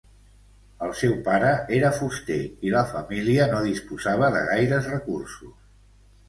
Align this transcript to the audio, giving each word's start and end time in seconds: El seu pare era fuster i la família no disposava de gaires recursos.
El 0.85 0.93
seu 1.01 1.11
pare 1.27 1.51
era 1.79 1.91
fuster 1.97 2.37
i 2.69 2.73
la 2.77 2.81
família 2.95 3.47
no 3.53 3.61
disposava 3.67 4.31
de 4.39 4.43
gaires 4.49 4.91
recursos. 4.95 5.55